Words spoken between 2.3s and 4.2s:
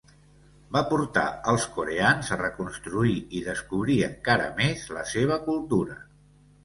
a reconstruir i descobrir